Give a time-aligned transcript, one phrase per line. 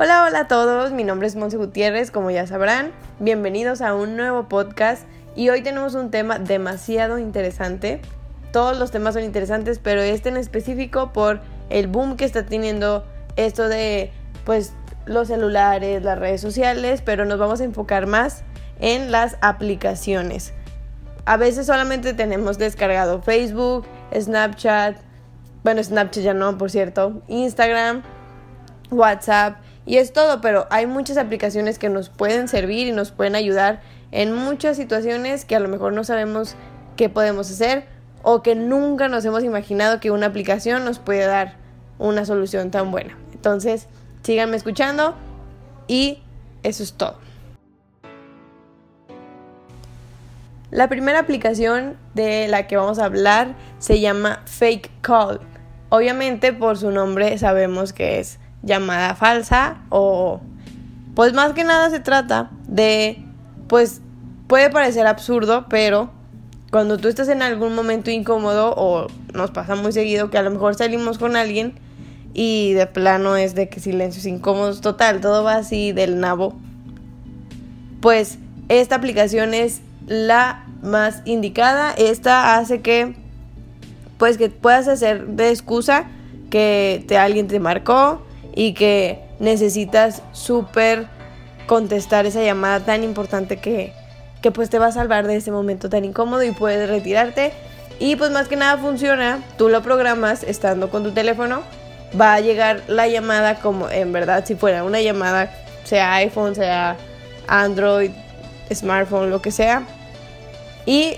[0.00, 4.14] Hola, hola a todos, mi nombre es Monse Gutiérrez, como ya sabrán, bienvenidos a un
[4.14, 5.02] nuevo podcast
[5.34, 8.00] y hoy tenemos un tema demasiado interesante.
[8.52, 13.04] Todos los temas son interesantes, pero este en específico por el boom que está teniendo
[13.34, 14.12] esto de
[14.44, 14.72] pues
[15.04, 18.44] los celulares, las redes sociales, pero nos vamos a enfocar más
[18.78, 20.54] en las aplicaciones.
[21.24, 23.84] A veces solamente tenemos descargado Facebook,
[24.16, 24.96] Snapchat,
[25.64, 28.04] bueno, Snapchat ya no, por cierto, Instagram,
[28.92, 29.56] WhatsApp
[29.88, 33.80] y es todo, pero hay muchas aplicaciones que nos pueden servir y nos pueden ayudar
[34.12, 36.56] en muchas situaciones que a lo mejor no sabemos
[36.96, 37.86] qué podemos hacer
[38.22, 41.54] o que nunca nos hemos imaginado que una aplicación nos puede dar
[41.98, 43.16] una solución tan buena.
[43.32, 43.86] Entonces,
[44.22, 45.14] síganme escuchando
[45.86, 46.18] y
[46.62, 47.16] eso es todo.
[50.70, 55.40] La primera aplicación de la que vamos a hablar se llama Fake Call.
[55.88, 60.40] Obviamente por su nombre sabemos que es llamada falsa o
[61.14, 63.22] pues más que nada se trata de
[63.68, 64.00] pues
[64.46, 66.10] puede parecer absurdo, pero
[66.70, 70.50] cuando tú estás en algún momento incómodo o nos pasa muy seguido que a lo
[70.50, 71.74] mejor salimos con alguien
[72.34, 76.54] y de plano es de que silencios incómodos total, todo va así del nabo.
[78.00, 81.92] Pues esta aplicación es la más indicada.
[81.92, 83.16] Esta hace que
[84.18, 86.06] pues que puedas hacer de excusa
[86.50, 88.22] que te, alguien te marcó
[88.54, 91.06] y que necesitas súper
[91.66, 93.92] contestar esa llamada tan importante que,
[94.42, 97.52] que pues te va a salvar de ese momento tan incómodo y puedes retirarte.
[98.00, 101.62] Y pues más que nada funciona, tú lo programas estando con tu teléfono,
[102.18, 105.52] va a llegar la llamada como en verdad si fuera una llamada,
[105.84, 106.96] sea iPhone, sea
[107.46, 108.10] Android,
[108.72, 109.82] smartphone, lo que sea.
[110.86, 111.16] Y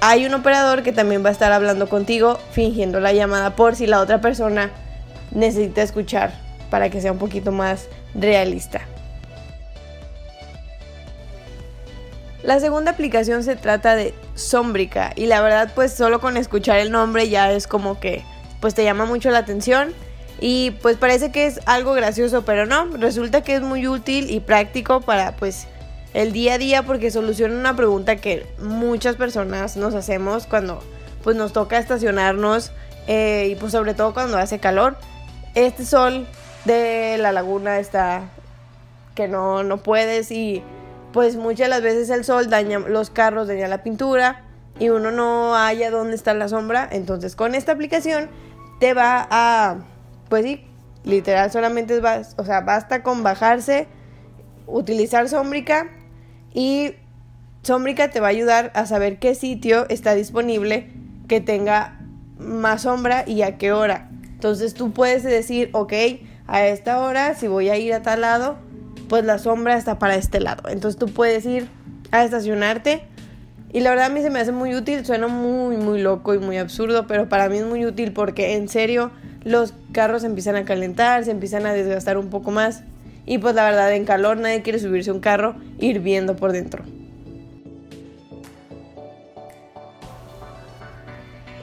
[0.00, 3.86] hay un operador que también va a estar hablando contigo fingiendo la llamada por si
[3.86, 4.70] la otra persona
[5.32, 8.82] necesita escuchar para que sea un poquito más realista.
[12.42, 16.92] La segunda aplicación se trata de Sombrica y la verdad pues solo con escuchar el
[16.92, 18.24] nombre ya es como que
[18.60, 19.92] pues te llama mucho la atención
[20.40, 24.38] y pues parece que es algo gracioso pero no, resulta que es muy útil y
[24.38, 25.66] práctico para pues
[26.14, 30.80] el día a día porque soluciona una pregunta que muchas personas nos hacemos cuando
[31.22, 32.72] pues nos toca estacionarnos
[33.06, 34.96] eh, y pues sobre todo cuando hace calor.
[35.54, 36.26] Este sol
[36.68, 38.30] de la laguna está
[39.14, 40.62] que no, no puedes y
[41.12, 44.44] pues muchas las veces el sol daña los carros, daña la pintura
[44.78, 46.88] y uno no haya dónde está la sombra.
[46.92, 48.28] Entonces con esta aplicación
[48.78, 49.78] te va a,
[50.28, 50.64] pues sí,
[51.04, 53.88] literal solamente es, o sea, basta con bajarse,
[54.66, 55.88] utilizar Sombrica
[56.52, 56.94] y
[57.62, 60.92] Sombrica te va a ayudar a saber qué sitio está disponible
[61.26, 61.98] que tenga
[62.38, 64.10] más sombra y a qué hora.
[64.22, 65.92] Entonces tú puedes decir, ok,
[66.48, 68.56] a esta hora, si voy a ir a tal lado,
[69.08, 70.68] pues la sombra está para este lado.
[70.70, 71.68] Entonces tú puedes ir
[72.10, 73.02] a estacionarte.
[73.70, 76.38] Y la verdad a mí se me hace muy útil, suena muy, muy loco y
[76.38, 79.10] muy absurdo, pero para mí es muy útil porque en serio
[79.44, 82.82] los carros empiezan a calentar, se empiezan a desgastar un poco más.
[83.26, 86.82] Y pues la verdad en calor nadie quiere subirse a un carro hirviendo por dentro.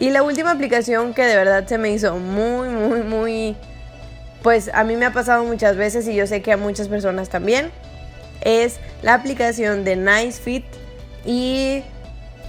[0.00, 3.56] Y la última aplicación que de verdad se me hizo muy, muy, muy
[4.42, 7.28] pues a mí me ha pasado muchas veces y yo sé que a muchas personas
[7.28, 7.70] también,
[8.40, 10.64] es la aplicación de Nice Fit
[11.24, 11.82] y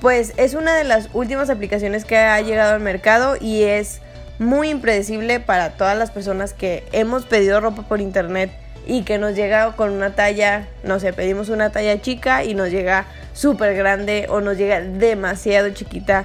[0.00, 4.00] pues es una de las últimas aplicaciones que ha llegado al mercado y es
[4.38, 8.50] muy impredecible para todas las personas que hemos pedido ropa por internet
[8.86, 12.70] y que nos llega con una talla, no sé, pedimos una talla chica y nos
[12.70, 16.24] llega súper grande o nos llega demasiado chiquita.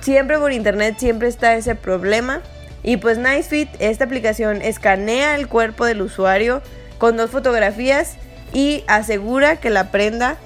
[0.00, 2.40] Siempre por internet siempre está ese problema
[2.82, 6.62] y pues NiceFit, esta aplicación escanea el cuerpo del usuario
[6.98, 8.16] con dos fotografías
[8.52, 10.36] y asegura que la prenda,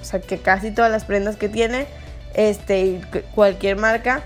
[0.00, 1.86] o sea que casi todas las prendas que tiene,
[2.34, 3.00] este,
[3.34, 4.22] cualquier marca,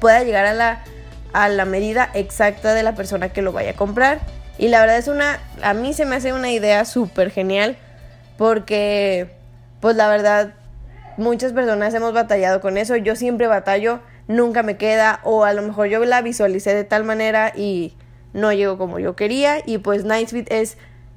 [0.00, 0.84] pueda llegar a la,
[1.32, 4.20] a la medida exacta de la persona que lo vaya a comprar.
[4.58, 7.76] Y la verdad es una, a mí se me hace una idea súper genial
[8.38, 9.28] porque,
[9.80, 10.54] pues la verdad,
[11.16, 12.96] muchas personas hemos batallado con eso.
[12.96, 17.04] Yo siempre batallo nunca me queda o a lo mejor yo la visualicé de tal
[17.04, 17.94] manera y
[18.32, 20.76] no llegó como yo quería y pues NiceFit es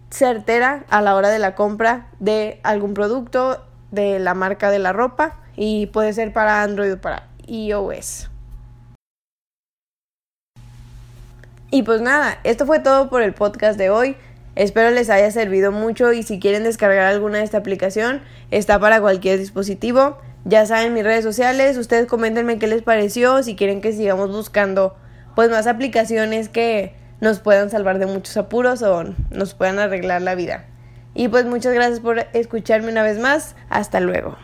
[0.10, 4.94] certera a la hora de la compra de algún producto de la marca de la
[4.94, 8.30] ropa y puede ser para Android o para iOS.
[11.72, 14.16] Y pues nada, esto fue todo por el podcast de hoy.
[14.56, 19.00] Espero les haya servido mucho y si quieren descargar alguna de esta aplicación, está para
[19.02, 20.18] cualquier dispositivo.
[20.46, 24.96] Ya saben mis redes sociales, ustedes coméntenme qué les pareció, si quieren que sigamos buscando
[25.36, 30.36] pues más aplicaciones que nos puedan salvar de muchos apuros o nos puedan arreglar la
[30.36, 30.66] vida.
[31.14, 33.56] Y pues muchas gracias por escucharme una vez más.
[33.70, 34.38] Hasta luego.